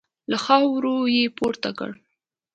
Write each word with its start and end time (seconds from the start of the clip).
له 0.31 0.37
خاورو 0.45 0.95
يې 1.15 1.23
پورته 1.37 1.69
کړه. 1.77 1.93